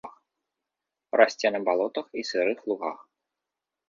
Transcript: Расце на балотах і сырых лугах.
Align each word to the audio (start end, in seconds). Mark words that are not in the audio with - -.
Расце 1.19 1.47
на 1.55 1.59
балотах 1.67 2.07
і 2.21 2.23
сырых 2.31 2.59
лугах. 2.73 2.99